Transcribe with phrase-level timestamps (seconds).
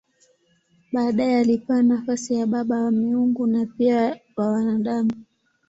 [0.93, 5.11] Baadaye alipewa nafasi ya baba wa miungu na pia wa wanadamu.